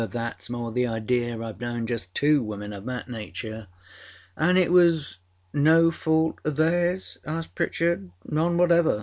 [0.07, 1.37] âThatâs more the idea.
[1.37, 5.19] Iâve known just two women of that nature.â âAnâ it was
[5.53, 8.09] no fault oâ theirs?â asked Pritchard.
[8.27, 8.99] âNone whatever.